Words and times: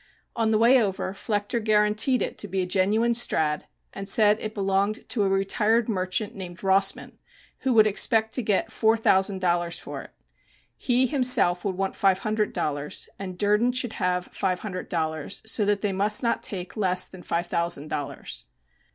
On 0.35 0.49
the 0.49 0.57
way 0.57 0.81
over 0.81 1.13
Flechter 1.13 1.59
guaranteed 1.63 2.23
it 2.23 2.35
to 2.39 2.47
be 2.47 2.63
a 2.63 2.65
genuine 2.65 3.13
Strad., 3.13 3.67
and 3.93 4.09
said 4.09 4.39
it 4.39 4.55
belonged 4.55 5.07
to 5.09 5.21
a 5.21 5.29
retired 5.29 5.87
merchant 5.87 6.33
named 6.33 6.63
Rossman, 6.63 7.19
who 7.59 7.73
would 7.73 7.85
expect 7.85 8.33
to 8.33 8.41
get 8.41 8.71
four 8.71 8.97
thousand 8.97 9.41
dollars 9.41 9.77
for 9.77 10.01
it. 10.01 10.09
He 10.75 11.05
himself 11.05 11.63
would 11.63 11.77
want 11.77 11.95
five 11.95 12.17
hundred 12.17 12.51
dollars, 12.51 13.09
and 13.19 13.37
Durden 13.37 13.73
should 13.73 13.93
have 13.93 14.29
five 14.31 14.61
hundred 14.61 14.89
dollars, 14.89 15.43
so 15.45 15.65
that 15.65 15.81
they 15.81 15.91
must 15.93 16.23
not 16.23 16.41
take 16.41 16.75
less 16.75 17.05
than 17.05 17.21
five 17.21 17.45
thousand 17.45 17.89
dollars. 17.89 18.47